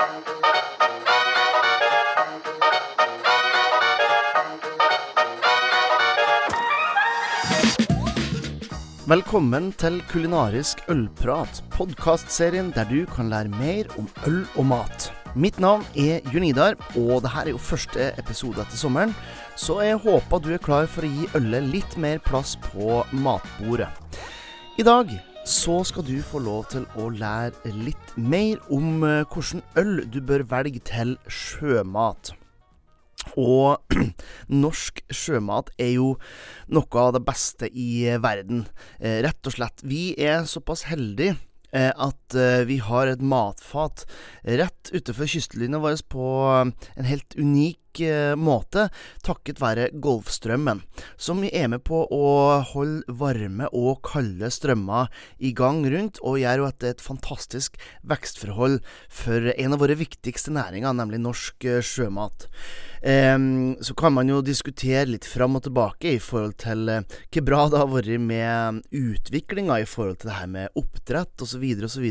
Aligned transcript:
Velkommen 0.00 0.16
til 9.76 10.00
Kulinarisk 10.08 10.80
ølprat, 10.88 11.60
podkastserien 11.74 12.70
der 12.72 12.88
du 12.88 13.04
kan 13.12 13.28
lære 13.28 13.52
mer 13.52 13.84
om 14.00 14.08
øl 14.24 14.48
og 14.56 14.64
mat. 14.72 15.12
Mitt 15.36 15.60
navn 15.60 15.84
er 15.92 16.24
Junidar, 16.32 16.80
og 16.96 17.20
dette 17.20 17.44
er 17.44 17.52
jo 17.52 17.60
første 17.60 18.16
episode 18.16 18.64
etter 18.64 18.80
sommeren, 18.80 19.12
så 19.52 19.84
jeg 19.84 20.00
håper 20.00 20.40
du 20.40 20.54
er 20.54 20.64
klar 20.64 20.88
for 20.88 21.04
å 21.04 21.12
gi 21.12 21.28
ølet 21.36 21.68
litt 21.76 22.00
mer 22.00 22.24
plass 22.24 22.56
på 22.70 23.04
matbordet. 23.12 23.92
I 24.80 24.82
dag 24.88 25.12
så 25.44 25.80
skal 25.84 26.04
du 26.04 26.18
få 26.22 26.42
lov 26.44 26.66
til 26.72 26.84
å 27.00 27.08
lære 27.12 27.72
litt 27.72 28.12
mer 28.16 28.60
om 28.72 29.04
eh, 29.06 29.24
hvordan 29.24 29.64
øl 29.80 30.04
du 30.12 30.20
bør 30.24 30.44
velge 30.50 30.82
til 30.84 31.16
sjømat. 31.28 32.34
Og 33.40 33.80
norsk 34.64 35.02
sjømat 35.12 35.72
er 35.80 35.94
jo 35.96 36.14
noe 36.72 37.02
av 37.02 37.14
det 37.16 37.24
beste 37.26 37.70
i 37.72 38.06
verden. 38.22 38.66
Eh, 38.98 39.20
rett 39.24 39.46
og 39.46 39.56
slett. 39.56 39.84
Vi 39.84 40.12
er 40.20 40.48
såpass 40.48 40.86
heldige 40.90 41.36
eh, 41.72 41.90
at 41.90 42.36
eh, 42.36 42.64
vi 42.68 42.80
har 42.84 43.10
et 43.10 43.22
matfat 43.22 44.06
rett 44.44 44.92
utenfor 44.92 45.30
kystlinja 45.30 45.82
vår 45.82 46.00
på 46.10 46.26
en 46.60 47.08
helt 47.08 47.36
unik 47.36 47.78
måte, 48.38 48.88
takket 49.26 49.60
være 49.60 49.88
Golfstrømmen, 50.02 50.82
som 51.16 51.42
er 51.44 51.70
med 51.72 51.82
på 51.86 52.04
å 52.06 52.60
holde 52.72 53.16
varme 53.20 53.66
og 53.72 54.02
kalde 54.06 54.50
strømmer 54.52 55.10
i 55.38 55.52
gang 55.56 55.82
rundt, 55.90 56.20
og 56.22 56.38
gjør 56.40 56.62
jo 56.62 56.68
at 56.68 56.78
det 56.80 56.90
er 56.90 56.96
et 56.98 57.04
fantastisk 57.04 57.80
vekstforhold 58.06 58.78
for 59.08 59.50
en 59.56 59.74
av 59.74 59.82
våre 59.82 59.98
viktigste 59.98 60.54
næringer, 60.54 60.94
nemlig 60.96 61.20
norsk 61.24 61.66
sjømat. 61.84 62.48
Um, 63.00 63.76
så 63.80 63.94
kan 63.96 64.12
man 64.12 64.28
jo 64.28 64.42
diskutere 64.44 65.06
litt 65.08 65.24
fram 65.24 65.54
og 65.56 65.62
tilbake 65.64 66.10
i 66.12 66.20
forhold 66.20 66.58
til 66.60 66.82
uh, 66.92 66.98
hvor 67.32 67.44
bra 67.46 67.62
det 67.72 67.78
har 67.80 67.88
vært 67.88 68.20
med 68.20 68.82
utviklinga 68.92 69.78
i 69.80 69.86
forhold 69.88 70.18
til 70.20 70.28
det 70.28 70.36
her 70.36 70.50
med 70.52 70.76
oppdrett 70.76 71.40
osv. 71.40 71.64
osv. 71.88 72.08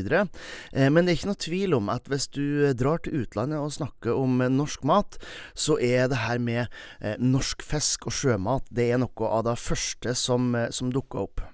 Men 0.73 1.05
det 1.05 1.11
er 1.11 1.17
ikke 1.19 1.29
noe 1.29 1.43
tvil 1.45 1.75
om 1.77 1.91
at 1.93 2.09
hvis 2.09 2.25
du 2.33 2.71
drar 2.77 3.03
til 3.05 3.21
utlandet 3.21 3.61
og 3.61 3.75
snakker 3.75 4.17
om 4.17 4.41
norsk 4.55 4.87
mat, 4.89 5.19
så 5.53 5.68
er 5.77 6.09
det 6.09 6.23
her 6.23 6.41
med 6.41 6.65
eh, 6.65 7.19
norsk 7.21 7.61
fisk 7.61 8.09
og 8.09 8.15
sjømat 8.15 8.65
det 8.73 8.89
er 8.89 9.03
noe 9.03 9.29
av 9.29 9.45
det 9.45 9.59
første 9.61 10.15
som, 10.17 10.55
som 10.73 10.89
dukker 10.93 11.27
opp. 11.27 11.45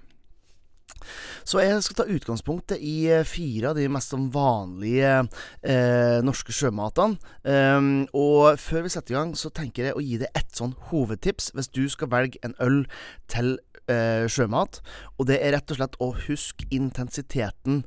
Så 1.46 1.60
jeg 1.62 1.82
skal 1.84 1.98
ta 2.00 2.06
utgangspunktet 2.10 2.82
i 2.82 3.06
eh, 3.12 3.26
fire 3.26 3.70
av 3.70 3.78
de 3.78 3.86
mest 3.92 4.14
vanlige 4.34 5.12
eh, 5.62 6.18
norske 6.26 6.54
sjømatene. 6.54 7.20
Um, 7.46 8.06
og 8.16 8.58
før 8.60 8.86
vi 8.86 8.92
setter 8.94 9.14
i 9.14 9.18
gang, 9.18 9.36
så 9.38 9.52
tenker 9.54 9.90
jeg 9.90 9.96
å 9.98 10.04
gi 10.04 10.18
deg 10.22 10.38
ett 10.38 10.52
sånn 10.56 10.74
hovedtips 10.90 11.52
hvis 11.54 11.70
du 11.74 11.84
skal 11.92 12.10
velge 12.12 12.42
en 12.46 12.56
øl 12.62 12.84
til 13.32 13.56
eh, 13.90 14.26
sjømat. 14.30 14.80
Og 15.16 15.30
det 15.30 15.40
er 15.40 15.56
rett 15.56 15.74
og 15.74 15.80
slett 15.80 15.98
å 16.02 16.12
huske 16.26 16.68
intensiteten 16.74 17.84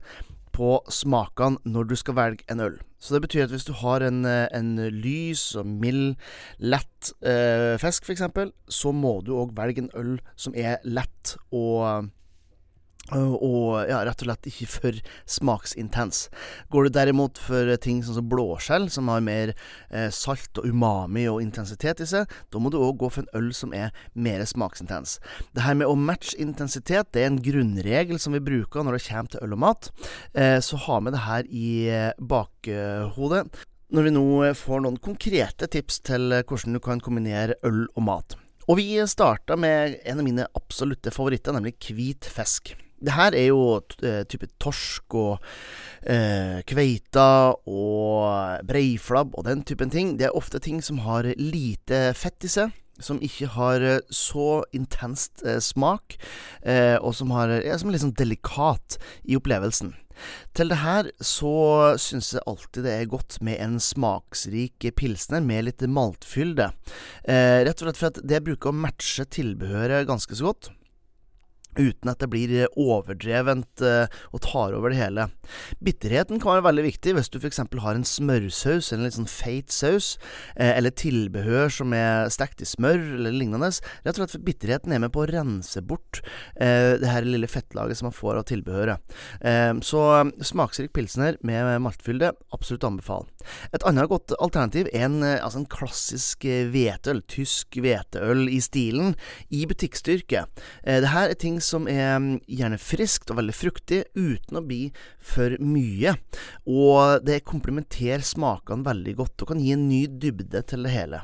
på 0.59 0.75
smakene 0.91 1.61
når 1.63 1.89
du 1.89 1.95
skal 1.99 2.17
velge 2.17 2.45
en 2.51 2.63
øl. 2.65 2.77
Så 2.99 3.15
det 3.15 3.23
betyr 3.23 3.45
at 3.45 3.53
hvis 3.53 3.67
du 3.67 3.73
har 3.79 4.03
en, 4.03 4.25
eh, 4.27 4.47
en 4.55 4.75
lys 4.91 5.55
og 5.59 5.65
mild, 5.65 6.17
lett 6.59 7.13
eh, 7.23 7.79
fisk, 7.79 8.09
f.eks., 8.09 8.27
så 8.67 8.91
må 8.91 9.19
du 9.23 9.37
òg 9.39 9.55
velge 9.57 9.85
en 9.85 9.93
øl 9.95 10.17
som 10.35 10.55
er 10.57 10.83
lett 10.83 11.37
og 11.55 12.11
og 13.15 13.89
ja, 13.89 14.01
rett 14.05 14.21
og 14.21 14.27
slett 14.27 14.49
ikke 14.51 14.67
for 14.69 14.99
smaksintens. 15.29 16.27
Går 16.73 16.87
du 16.87 16.95
derimot 16.97 17.39
for 17.41 17.71
ting 17.81 18.01
sånn 18.05 18.19
som 18.19 18.29
blåskjell, 18.29 18.89
som 18.93 19.09
har 19.11 19.23
mer 19.25 19.53
eh, 19.53 20.09
salt 20.13 20.61
og 20.61 20.67
umami 20.69 21.25
og 21.31 21.41
intensitet 21.43 22.03
i 22.03 22.09
seg, 22.09 22.29
da 22.51 22.61
må 22.61 22.71
du 22.73 22.79
òg 22.81 22.99
gå 23.01 23.11
for 23.13 23.25
en 23.25 23.41
øl 23.41 23.49
som 23.55 23.73
er 23.75 23.93
mer 24.13 24.43
smaksintens. 24.47 25.17
Det 25.55 25.65
her 25.65 25.77
med 25.79 25.89
å 25.89 25.97
matche 25.97 26.37
intensitet, 26.41 27.11
det 27.13 27.23
er 27.23 27.31
en 27.31 27.41
grunnregel 27.43 28.21
som 28.21 28.35
vi 28.35 28.43
bruker 28.43 28.85
når 28.85 28.99
det 28.99 29.05
kommer 29.07 29.33
til 29.33 29.47
øl 29.47 29.57
og 29.57 29.63
mat. 29.65 29.91
Eh, 30.33 30.59
så 30.63 30.79
ha 30.85 30.99
med 31.03 31.15
det 31.17 31.25
her 31.25 31.49
i 31.49 31.71
eh, 31.89 32.11
bakhodet 32.19 33.47
når 33.89 34.05
vi 34.05 34.11
nå 34.13 34.25
får 34.53 34.83
noen 34.85 34.99
konkrete 35.01 35.65
tips 35.71 36.03
til 36.05 36.29
hvordan 36.45 36.77
du 36.77 36.81
kan 36.83 37.01
kombinere 37.01 37.57
øl 37.65 37.87
og 37.95 38.05
mat. 38.05 38.37
Og 38.69 38.77
vi 38.77 38.99
starta 39.09 39.57
med 39.57 39.97
en 40.05 40.21
av 40.21 40.27
mine 40.27 40.45
absolutte 40.53 41.09
favoritter, 41.09 41.55
nemlig 41.55 41.73
hvit 41.89 42.27
fisk. 42.29 42.75
Det 42.99 43.15
her 43.15 43.35
er 43.37 43.49
jo 43.49 43.79
uh, 43.79 44.23
type 44.29 44.49
torsk 44.59 45.15
og 45.15 45.39
eh, 46.07 46.59
kveita 46.67 47.29
og 47.69 48.65
breiflabb 48.67 49.35
og 49.37 49.47
den 49.47 49.63
typen 49.67 49.91
ting. 49.93 50.17
Det 50.19 50.29
er 50.29 50.37
ofte 50.37 50.61
ting 50.63 50.83
som 50.83 51.01
har 51.05 51.27
lite 51.37 52.09
fett 52.17 52.45
i 52.45 52.51
seg. 52.51 52.75
Som 52.99 53.21
ikke 53.23 53.47
har 53.55 53.85
eh, 53.85 54.03
så 54.11 54.63
intenst 54.75 55.45
eh, 55.47 55.61
smak, 55.63 56.19
og 56.99 57.13
som, 57.15 57.31
har, 57.31 57.59
ja, 57.63 57.77
som 57.79 57.89
er 57.89 57.95
litt 57.95 58.03
sånn 58.03 58.17
delikat 58.19 58.99
i 59.23 59.37
opplevelsen. 59.39 59.95
Til 60.51 60.67
det 60.67 60.81
her 60.81 61.07
så 61.23 61.95
syns 62.01 62.33
jeg 62.35 62.43
alltid 62.43 62.83
det 62.83 62.91
er 62.91 63.11
godt 63.13 63.37
med 63.45 63.55
en 63.63 63.77
smaksrik 63.79 64.89
pilsner 64.99 65.39
med 65.39 65.69
litt 65.69 65.85
maltfylde. 65.87 66.73
rett 67.23 67.79
og 67.79 67.85
slett 67.85 68.01
for 68.01 68.09
at 68.11 68.19
det 68.27 68.41
bruker 68.43 68.73
å 68.73 68.75
matche 68.75 69.23
tilbehøret 69.31 70.09
ganske 70.09 70.35
så 70.35 70.49
godt 70.49 70.73
uten 71.77 72.11
at 72.11 72.19
det 72.21 72.29
blir 72.31 72.51
eh, 72.55 72.71
overdrevent 72.79 73.83
uh, 73.85 74.05
og 74.33 74.41
tar 74.45 74.75
over 74.75 74.91
det 74.91 74.99
hele. 74.99 75.27
Bitterheten 75.83 76.41
kan 76.41 76.57
være 76.57 76.67
veldig 76.69 76.85
viktig 76.87 77.13
hvis 77.15 77.31
du 77.31 77.39
f.eks. 77.39 77.61
har 77.61 77.97
en 77.97 78.07
smørsaus, 78.07 78.91
eller 78.91 79.03
en 79.03 79.07
litt 79.07 79.17
sånn 79.17 79.29
feit 79.29 79.73
saus, 79.73 80.11
uh, 80.57 80.71
eller 80.73 80.95
tilbehør 80.95 81.71
som 81.79 81.93
er 81.95 82.31
stekt 82.33 82.63
i 82.63 82.69
smør, 82.69 82.99
eller 83.19 83.35
lignende. 83.35 83.71
Rett 84.05 84.15
og 84.15 84.23
slett 84.23 84.35
for 84.35 84.45
bitterheten 84.47 84.95
er 84.95 85.03
med 85.03 85.13
på 85.13 85.23
å 85.23 85.29
rense 85.29 85.81
bort 85.85 86.21
det 86.59 87.07
her 87.07 87.25
lille 87.27 87.47
fettlaget 87.49 87.99
som 87.99 88.07
man 88.07 88.15
får 88.15 88.39
av 88.39 88.45
tilbehøret. 88.49 89.13
så 89.85 90.01
smaksrik 90.45 90.91
pilsner 90.95 91.37
med 91.45 91.67
maltfylde, 91.83 92.31
absolutt 92.55 92.85
anbefal. 92.87 93.27
Et 93.75 93.83
annet 93.87 94.09
godt 94.09 94.33
alternativ 94.39 94.89
er 94.93 95.05
en, 95.07 95.21
altså 95.23 95.61
en 95.61 95.69
klassisk 95.69 96.47
hveteøl, 96.47 97.21
tysk 97.31 97.79
hveteøl 97.79 98.47
i 98.51 98.59
stilen, 98.63 99.15
i 99.53 99.65
butikkstyrke. 99.69 100.45
det 100.83 101.13
her 101.13 101.29
er 101.29 101.39
ting 101.39 101.58
som 101.63 101.87
er 101.91 102.17
mm, 102.19 102.29
gjerne 102.59 102.79
friskt 102.81 103.31
og 103.31 103.39
veldig 103.41 103.55
fruktig, 103.55 104.03
uten 104.15 104.59
å 104.59 104.65
bli 104.65 104.81
for 105.19 105.55
mye. 105.63 106.15
Og 106.69 107.25
det 107.25 107.43
komplementerer 107.47 108.25
smakene 108.25 108.87
veldig 108.87 109.17
godt, 109.19 109.43
og 109.43 109.53
kan 109.53 109.63
gi 109.63 109.75
en 109.75 109.89
ny 109.89 110.05
dybde 110.21 110.63
til 110.69 110.87
det 110.87 110.95
hele. 110.95 111.23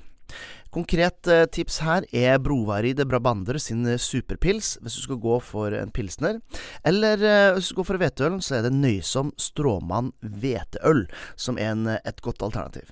Konkret 0.75 1.27
eh, 1.31 1.45
tips 1.47 1.77
her 1.85 2.03
er 2.11 2.41
Brovari 2.43 2.91
de 2.97 3.05
Brabander 3.07 3.55
sin 3.63 3.85
eh, 3.87 4.01
superpils, 4.01 4.73
hvis 4.83 4.97
du 4.97 5.05
skal 5.05 5.21
gå 5.23 5.37
for 5.39 5.71
en 5.77 5.93
pilsner. 5.95 6.41
Eller 6.83 7.23
eh, 7.23 7.53
hvis 7.55 7.69
du 7.69 7.71
skal 7.71 7.79
gå 7.79 7.87
for 7.93 8.03
hveteøl, 8.03 8.41
så 8.43 8.57
er 8.57 8.65
det 8.65 8.73
Nøysom 8.75 9.31
Stråmann 9.39 10.11
hveteøl 10.19 11.05
som 11.39 11.61
er 11.61 11.71
en, 11.71 11.87
et 11.95 12.19
godt 12.25 12.43
alternativ. 12.43 12.91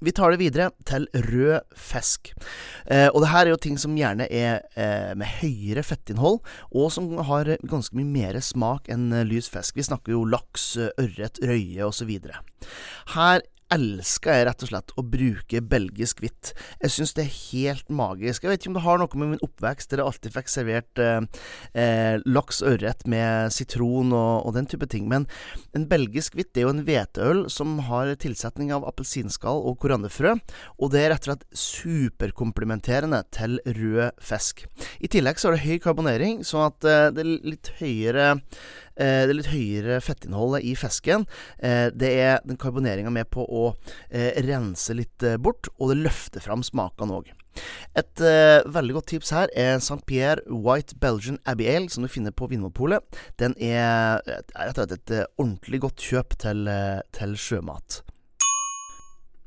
Vi 0.00 0.12
tar 0.12 0.34
det 0.34 0.40
videre 0.40 0.70
til 0.88 1.06
rød 1.12 1.76
fisk. 1.76 2.32
Eh, 2.86 3.08
og 3.08 3.22
det 3.22 3.30
her 3.32 3.46
er 3.46 3.52
jo 3.54 3.60
ting 3.62 3.78
som 3.80 3.96
gjerne 3.96 4.28
er 4.28 4.62
eh, 4.76 5.12
med 5.18 5.30
høyere 5.40 5.84
fettinnhold, 5.86 6.40
og 6.72 6.92
som 6.92 7.10
har 7.28 7.54
ganske 7.66 7.96
mye 7.96 8.08
mer 8.08 8.40
smak 8.44 8.90
enn 8.92 9.08
eh, 9.12 9.26
lys 9.26 9.48
fisk. 9.52 9.76
Vi 9.78 9.86
snakker 9.86 10.14
jo 10.14 10.24
laks, 10.28 10.74
ørret, 11.00 11.40
røye 11.42 11.88
osv. 11.88 12.12
Her 13.16 13.44
elsker 13.74 14.36
jeg 14.36 14.46
rett 14.48 14.64
og 14.64 14.70
slett 14.70 14.92
å 14.94 15.04
bruke 15.06 15.62
belgisk 15.64 16.20
hvitt. 16.22 16.52
Jeg 16.82 16.94
syns 16.94 17.14
det 17.16 17.24
er 17.24 17.32
helt 17.34 17.88
magisk. 17.90 18.44
Jeg 18.44 18.52
vet 18.52 18.62
ikke 18.62 18.70
om 18.72 18.78
det 18.78 18.84
har 18.84 19.00
noe 19.02 19.20
med 19.20 19.32
min 19.32 19.44
oppvekst 19.44 19.90
der 19.90 20.02
jeg 20.02 20.10
alltid 20.10 20.34
fikk 20.36 20.52
servert 20.52 21.02
eh, 21.02 21.18
eh, 21.74 22.14
laks 22.26 22.62
og 22.62 22.76
ørret 22.76 23.06
med 23.10 23.54
sitron 23.54 24.14
og, 24.14 24.46
og, 24.46 24.54
den 24.56 24.68
type 24.70 24.88
ting, 24.90 25.08
men 25.10 25.26
en 25.76 25.88
belgisk 25.90 26.36
hvitt 26.38 26.56
er 26.56 26.66
jo 26.66 26.72
en 26.72 26.84
hveteøl 26.86 27.44
som 27.52 27.76
har 27.90 28.12
tilsetning 28.22 28.72
av 28.74 28.86
appelsinskall 28.88 29.60
og 29.66 29.78
koranderfrø. 29.82 30.36
og 30.78 30.92
det 30.94 31.02
er 31.02 31.12
rett 31.12 31.26
og 31.26 31.32
slett 31.32 31.60
superkomplementerende 31.60 33.22
til 33.34 33.58
rød 33.66 34.16
fisk. 34.22 34.64
I 35.00 35.10
tillegg 35.12 35.40
så 35.40 35.50
er 35.50 35.56
det 35.56 35.66
høy 35.66 35.78
karbonering, 35.82 36.42
sånn 36.46 36.70
at 36.70 36.86
eh, 36.86 37.08
det 37.14 37.24
er 37.24 37.32
litt 37.56 37.72
høyere 37.80 38.32
Eh, 38.96 39.26
er 39.26 39.34
litt 39.34 39.50
høyere 39.52 40.00
fettinnholdet 40.04 40.64
i 40.64 40.74
fisken. 40.78 41.26
Eh, 41.60 41.88
det 41.92 42.12
er 42.16 42.38
den 42.48 42.60
karboneringa 42.60 43.12
med 43.12 43.28
på 43.32 43.44
å 43.44 43.66
eh, 44.08 44.32
rense 44.46 44.96
litt 44.96 45.26
bort, 45.42 45.68
og 45.76 45.92
det 45.92 46.00
løfter 46.06 46.44
fram 46.44 46.64
smakene 46.64 47.20
òg. 47.20 47.34
Et 47.96 48.20
uh, 48.20 48.60
veldig 48.68 48.98
godt 48.98 49.06
tips 49.14 49.30
her 49.32 49.48
er 49.56 49.78
St. 49.80 50.02
Pierre 50.04 50.42
White 50.44 50.98
Belgian 51.00 51.38
Abbey 51.48 51.70
Ale, 51.72 51.88
som 51.88 52.04
du 52.04 52.10
finner 52.12 52.34
på 52.36 52.50
Vinmonopolet. 52.50 53.00
Den 53.40 53.56
er 53.56 54.20
rett 54.28 54.52
og 54.52 54.82
slett 54.82 54.92
et, 54.92 55.14
et 55.22 55.40
ordentlig 55.40 55.80
godt 55.86 56.04
kjøp 56.04 56.36
til, 56.44 56.68
til 57.16 57.32
sjømat. 57.40 58.02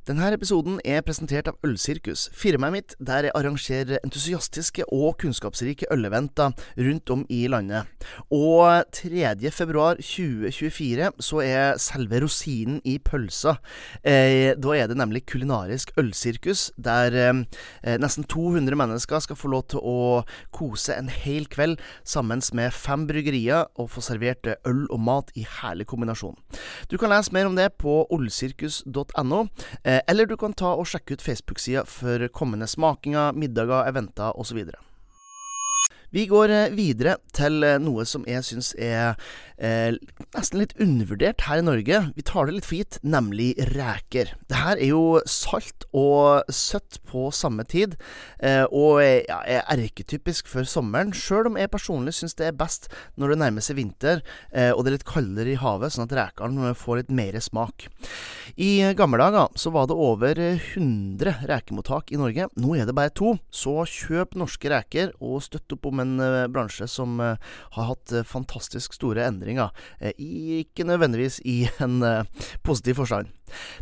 Denne 0.10 0.32
episoden 0.34 0.80
er 0.90 1.04
presentert 1.06 1.46
av 1.52 1.60
Ølsirkus, 1.62 2.34
firmaet 2.34 2.74
mitt 2.74 2.96
der 2.98 3.28
jeg 3.28 3.34
arrangerer 3.38 4.02
entusiastiske 4.02 4.82
og 4.90 5.22
kunnskapsrike 5.22 5.86
øleventer 5.94 6.50
rundt 6.80 7.12
om 7.14 7.22
i 7.30 7.46
landet. 7.54 7.86
Og 8.34 8.90
3.2.2024 8.98 11.14
så 11.22 11.38
er 11.46 11.78
selve 11.78 12.24
rosinen 12.24 12.82
i 12.90 12.98
pølsa. 12.98 13.62
Eh, 14.02 14.58
da 14.58 14.74
er 14.74 14.90
det 14.90 14.98
nemlig 14.98 15.30
kulinarisk 15.30 15.94
ølsirkus, 16.02 16.74
der 16.74 17.14
eh, 17.14 17.46
nesten 18.02 18.26
200 18.26 18.74
mennesker 18.82 19.22
skal 19.22 19.38
få 19.38 19.54
lov 19.54 19.70
til 19.76 19.86
å 19.86 20.26
kose 20.50 20.98
en 20.98 21.14
hel 21.14 21.46
kveld 21.54 21.78
sammen 22.02 22.42
med 22.58 22.74
fem 22.74 23.06
bryggerier 23.06 23.70
og 23.78 23.94
få 23.94 24.02
servert 24.10 24.58
øl 24.66 24.90
og 24.90 24.98
mat 25.06 25.30
i 25.38 25.46
herlig 25.62 25.86
kombinasjon. 25.94 26.34
Du 26.90 26.98
kan 26.98 27.14
lese 27.14 27.30
mer 27.38 27.46
om 27.46 27.54
det 27.62 27.78
på 27.78 28.10
olsirkus.no. 28.10 29.46
Eh, 29.86 29.99
Eh, 29.99 29.99
eller 30.08 30.30
du 30.30 30.36
kan 30.38 30.54
ta 30.54 30.76
og 30.78 30.88
sjekke 30.90 31.18
ut 31.18 31.24
Facebook-sida 31.26 31.86
for 31.90 32.28
kommende 32.36 32.68
smakinger, 32.70 33.34
middager, 33.34 33.88
eventer 33.90 34.38
osv. 34.40 34.64
Vi 36.12 36.26
går 36.26 36.50
eh, 36.50 36.72
videre 36.74 37.20
til 37.38 37.62
eh, 37.62 37.78
noe 37.82 38.06
som 38.10 38.24
jeg 38.26 38.42
syns 38.48 38.72
er 38.82 39.14
eh, 39.62 39.94
nesten 40.34 40.62
litt 40.62 40.74
undervurdert 40.82 41.44
her 41.46 41.62
i 41.62 41.66
Norge. 41.66 42.00
Vi 42.16 42.26
tar 42.26 42.48
det 42.48 42.56
litt 42.56 42.68
for 42.68 42.80
gitt, 42.80 42.98
nemlig 43.06 43.52
reker. 43.76 44.34
Det 44.50 44.62
her 44.64 44.80
er 44.80 44.90
jo 44.90 45.22
salt 45.30 45.86
og 45.94 46.50
søtt 46.54 46.98
på 47.10 47.28
samme 47.36 47.66
tid, 47.70 47.94
eh, 48.42 48.64
og 48.66 49.04
ja, 49.04 49.40
er 49.46 49.70
erketypisk 49.76 50.50
for 50.50 50.66
sommeren. 50.66 51.14
Sjøl 51.14 51.52
om 51.52 51.60
jeg 51.60 51.72
personlig 51.74 52.16
syns 52.18 52.38
det 52.40 52.50
er 52.50 52.58
best 52.58 52.90
når 53.20 53.36
det 53.36 53.40
nærmer 53.44 53.66
seg 53.66 53.78
vinter 53.80 54.24
eh, 54.50 54.72
og 54.72 54.84
det 54.84 54.92
er 54.92 54.98
litt 54.98 55.08
kaldere 55.10 55.54
i 55.54 55.60
havet, 55.60 55.94
sånn 55.94 56.08
at 56.08 56.18
rekene 56.18 56.74
får 56.78 57.04
litt 57.04 57.14
mer 57.14 57.38
smak. 57.44 57.90
I 58.60 58.96
gamle 58.98 59.22
dager 59.22 59.54
så 59.60 59.72
var 59.74 59.86
det 59.90 59.98
over 59.98 60.40
100 60.42 61.46
rekemottak 61.50 62.10
i 62.14 62.20
Norge. 62.20 62.50
Nå 62.58 62.74
er 62.76 62.90
det 62.90 62.98
bare 62.98 63.14
to, 63.14 63.36
så 63.54 63.84
kjøp 63.86 64.34
norske 64.40 64.74
reker 64.74 65.14
og 65.22 65.44
støtt 65.46 65.78
opp 65.78 65.86
om 65.90 65.99
en 66.04 66.20
eh, 66.24 66.48
bransje 66.52 66.88
som 66.90 67.20
har 67.20 67.90
hatt 67.92 68.14
fantastisk 68.26 68.94
store 68.98 69.26
endringer. 69.28 69.74
Eh, 70.00 70.16
ikke 70.64 70.88
nødvendigvis 70.88 71.42
i 71.46 71.64
en 71.84 72.02
eh, 72.04 72.48
positiv 72.64 73.02
forstand. 73.04 73.36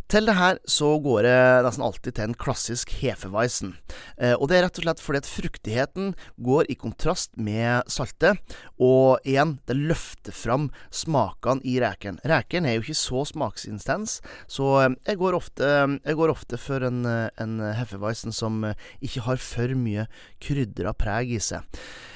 Til 0.08 0.24
det 0.24 0.38
her 0.38 0.56
så 0.64 0.94
går 1.04 1.26
det 1.26 1.40
nesten 1.66 1.84
alltid 1.84 2.16
til 2.16 2.30
en 2.30 2.36
klassisk 2.40 2.94
Hefeweizen. 3.02 3.74
Eh, 4.16 4.32
og 4.32 4.48
det 4.48 4.58
er 4.58 4.64
rett 4.64 4.80
og 4.80 4.86
slett 4.86 5.02
fordi 5.04 5.20
at 5.20 5.28
fruktigheten 5.28 6.14
går 6.40 6.70
i 6.72 6.78
kontrast 6.80 7.36
med 7.36 7.84
saltet. 7.92 8.40
Og 8.80 9.20
igjen, 9.28 9.58
det 9.68 9.76
løfter 9.76 10.32
fram 10.32 10.70
smakene 10.88 11.60
i 11.68 11.76
rekeren. 11.84 12.20
Rekeren 12.24 12.68
er 12.68 12.78
jo 12.78 12.86
ikke 12.86 12.96
så 12.96 13.26
smaksintens, 13.28 14.18
så 14.48 14.88
jeg 14.88 15.18
går 15.20 15.36
ofte, 15.36 15.68
jeg 16.00 16.16
går 16.16 16.32
ofte 16.32 16.56
for 16.60 16.84
en, 16.86 17.02
en 17.04 17.58
Hefeweisen 17.76 18.32
som 18.32 18.62
ikke 19.04 19.26
har 19.26 19.40
for 19.42 19.76
mye 19.76 20.08
krydra 20.40 20.94
preg 20.96 21.36
i 21.36 21.42
seg. 21.42 21.66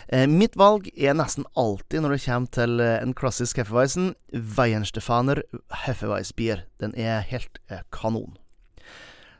Eh, 0.08 0.26
mitt 0.28 0.56
valg 0.58 0.88
er 0.96 1.16
nesten 1.16 1.46
alltid, 1.58 2.02
når 2.02 2.16
det 2.16 2.22
kommer 2.26 2.54
til 2.58 2.82
eh, 2.82 2.99
en 3.02 3.14
klassisk 3.16 3.60
Hefeweizen, 3.62 4.14
Weihenstefaner 4.32 5.43
Hefeweisbier. 5.84 6.66
Den 6.82 6.94
er 6.99 7.22
helt 7.26 7.60
eh, 7.70 7.84
kanon. 7.94 8.37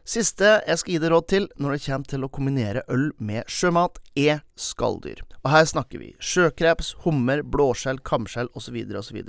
Siste 0.03 0.57
jeg 0.67 0.81
skal 0.81 0.93
gi 0.97 0.99
deg 0.99 1.13
råd 1.13 1.27
til 1.31 1.45
når 1.63 1.77
det 1.77 1.83
kommer 1.85 2.11
til 2.11 2.25
å 2.27 2.31
kombinere 2.35 2.83
øl 2.91 3.13
med 3.23 3.47
sjømat, 3.47 4.01
er 4.19 4.41
skalldyr. 4.59 5.23
Og 5.43 5.51
her 5.51 5.67
snakker 5.67 6.03
vi 6.03 6.11
sjøkreps, 6.23 6.93
hummer, 7.05 7.45
blåskjell, 7.47 8.01
kamskjell 8.03 8.51
osv. 8.59 8.81
osv. 8.99 9.21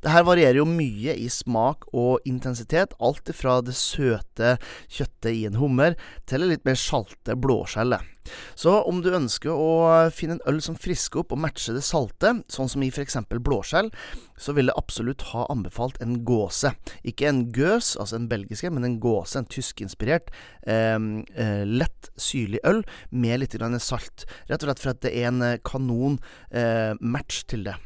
Det 0.00 0.14
her 0.14 0.24
varierer 0.24 0.60
jo 0.60 0.66
mye 0.68 1.16
i 1.20 1.28
smak 1.32 1.84
og 1.92 2.24
intensitet, 2.28 2.96
alt 3.00 3.28
fra 3.36 3.58
det 3.64 3.76
søte 3.76 4.56
kjøttet 4.88 5.32
i 5.34 5.44
en 5.48 5.60
hummer 5.60 5.96
til 6.24 6.44
det 6.44 6.54
litt 6.54 6.68
mer 6.68 6.80
salte 6.80 7.36
blåskjellet. 7.36 8.19
Så 8.58 8.74
om 8.88 9.02
du 9.04 9.10
ønsker 9.14 9.52
å 9.52 10.08
finne 10.14 10.38
en 10.38 10.44
øl 10.50 10.60
som 10.64 10.78
frisker 10.78 11.22
opp 11.22 11.34
og 11.34 11.42
matcher 11.42 11.76
det 11.76 11.84
salte, 11.86 12.34
sånn 12.52 12.70
som 12.70 12.84
i 12.84 12.90
f.eks. 12.92 13.18
blåskjell, 13.30 13.90
så 14.40 14.54
vil 14.56 14.70
jeg 14.70 14.80
absolutt 14.80 15.26
ha 15.32 15.44
anbefalt 15.52 16.00
en 16.04 16.20
gåse. 16.28 16.72
Ikke 17.06 17.28
en 17.28 17.42
gøs, 17.56 17.92
altså 18.00 18.16
en 18.16 18.30
belgiske, 18.30 18.70
men 18.72 18.86
en 18.86 18.96
gåse, 19.02 19.36
en 19.38 19.48
tyskinspirert, 19.50 20.32
eh, 20.64 20.96
eh, 20.96 21.62
lett 21.68 22.10
syrlig 22.16 22.62
øl 22.64 22.82
med 23.10 23.42
litt 23.42 23.58
salt. 23.80 24.26
Rett 24.48 24.62
og 24.62 24.70
slett 24.70 24.82
for 24.82 24.94
at 24.94 25.04
det 25.04 25.14
er 25.14 25.28
en 25.28 25.42
eh, 25.42 25.60
kanon 25.64 26.18
eh, 26.50 26.94
match 27.00 27.44
til 27.50 27.64
det. 27.68 27.76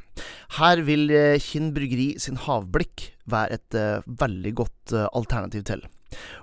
Her 0.58 0.82
vil 0.86 1.10
eh, 1.10 1.40
Kinn 1.42 1.72
bryggeri 1.74 2.14
sin 2.22 2.38
havblikk 2.38 3.10
være 3.30 3.58
et 3.58 3.78
eh, 3.78 4.06
veldig 4.06 4.54
godt 4.62 4.94
eh, 4.94 5.08
alternativ 5.12 5.66
til. 5.70 5.86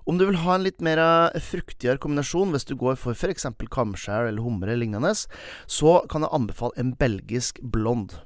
Om 0.05 0.19
du 0.19 0.27
vil 0.29 0.41
ha 0.43 0.57
en 0.57 0.65
litt 0.65 0.81
mer 0.83 1.01
fruktigere 1.43 2.01
kombinasjon, 2.01 2.51
hvis 2.55 2.67
du 2.69 2.75
går 2.79 2.99
for 2.99 3.17
f.eks. 3.17 3.47
kamskjær 3.71 4.29
eller 4.29 4.43
humre 4.45 4.75
lignende, 4.77 5.13
så 5.67 6.01
kan 6.11 6.25
jeg 6.25 6.35
anbefale 6.37 6.77
en 6.81 6.95
belgisk 6.99 7.61
blond 7.61 8.17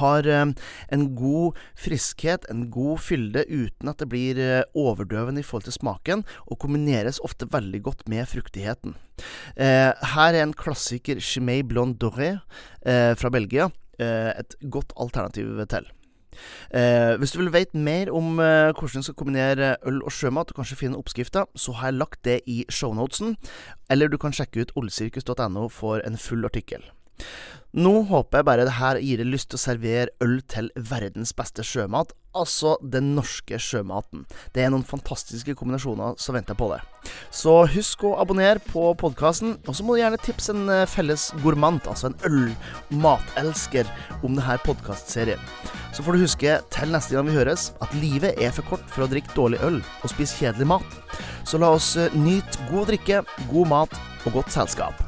har 0.00 0.26
eh, 0.26 0.46
en 0.92 1.04
god 1.18 1.58
friskhet, 1.78 2.46
en 2.50 2.66
god 2.70 3.02
fylde, 3.02 3.44
uten 3.48 3.90
at 3.90 4.02
det 4.02 4.08
blir 4.10 4.40
eh, 4.40 4.62
overdøvende 4.78 5.42
i 5.42 5.46
forhold 5.46 5.68
til 5.68 5.76
smaken, 5.76 6.24
og 6.46 6.60
kombineres 6.62 7.20
ofte 7.24 7.48
veldig 7.52 7.82
godt 7.86 8.06
med 8.10 8.26
fruktigheten. 8.30 8.96
Eh, 9.56 9.92
her 10.14 10.32
er 10.32 10.42
en 10.42 10.56
klassiker 10.56 11.20
Chimay 11.20 11.62
Blonde 11.66 11.98
Doré 12.00 12.36
fra 12.86 13.30
Belgia 13.32 13.70
et 13.98 14.54
godt 14.70 14.92
alternativ 15.00 15.56
til. 15.72 15.88
Eh, 16.70 17.14
hvis 17.20 17.34
du 17.34 17.40
vil 17.42 17.52
vite 17.54 17.78
mer 17.78 18.10
om 18.14 18.40
eh, 18.40 18.72
hvordan 18.72 19.02
du 19.02 19.08
skal 19.08 19.18
kombinere 19.18 19.76
øl 19.86 20.02
og 20.02 20.12
sjømat, 20.12 20.50
og 20.50 20.60
kanskje 20.60 20.80
finne 20.82 21.00
oppskrifter, 21.00 21.48
så 21.56 21.72
har 21.78 21.92
jeg 21.92 22.00
lagt 22.00 22.24
det 22.24 22.40
i 22.46 22.64
shownotesen. 22.70 23.36
Eller 23.90 24.08
du 24.08 24.18
kan 24.18 24.34
sjekke 24.34 24.66
ut 24.66 24.76
olsirkus.no 24.76 25.68
for 25.68 26.02
en 26.06 26.18
full 26.20 26.44
artikkel. 26.44 26.84
Nå 27.76 27.90
håper 28.08 28.40
jeg 28.40 28.46
bare 28.48 28.64
det 28.64 28.76
her 28.78 28.96
gir 29.04 29.20
deg 29.20 29.28
lyst 29.28 29.50
til 29.52 29.58
å 29.58 29.60
servere 29.60 30.12
øl 30.24 30.38
til 30.48 30.70
verdens 30.80 31.34
beste 31.36 31.60
sjømat, 31.66 32.14
altså 32.36 32.76
den 32.80 33.10
norske 33.16 33.58
sjømaten. 33.60 34.22
Det 34.56 34.62
er 34.64 34.70
noen 34.72 34.86
fantastiske 34.86 35.52
kombinasjoner 35.58 36.14
som 36.20 36.38
venter 36.38 36.56
på 36.56 36.70
det. 36.72 36.78
Så 37.28 37.52
husk 37.74 38.06
å 38.08 38.14
abonnere 38.22 38.62
på 38.64 38.86
podkasten, 38.96 39.58
og 39.68 39.76
så 39.76 39.84
må 39.84 39.92
du 39.92 40.00
gjerne 40.00 40.20
tipse 40.24 40.54
en 40.54 40.70
eh, 40.72 40.86
felles 40.88 41.28
gourmand, 41.42 41.82
altså 41.84 42.08
en 42.08 42.16
øl-matelsker, 42.28 43.90
om 44.22 44.38
denne 44.38 44.56
podkastserien. 44.64 45.42
Så 45.92 46.04
får 46.04 46.16
du 46.16 46.24
huske 46.24 46.54
til 46.72 46.94
neste 46.96 47.16
gang 47.16 47.28
vi 47.28 47.36
høres, 47.36 47.74
at 47.84 47.92
livet 48.00 48.40
er 48.40 48.56
for 48.56 48.72
kort 48.72 48.86
for 48.92 49.04
å 49.04 49.10
drikke 49.12 49.36
dårlig 49.36 49.60
øl 49.66 49.82
og 49.82 50.14
spise 50.14 50.38
kjedelig 50.40 50.70
mat. 50.72 51.20
Så 51.44 51.60
la 51.60 51.74
oss 51.76 51.92
eh, 52.00 52.14
nyte 52.16 52.70
god 52.72 52.88
drikke, 52.94 53.20
god 53.52 53.74
mat 53.74 54.00
og 54.24 54.40
godt 54.40 54.56
selskap. 54.56 55.05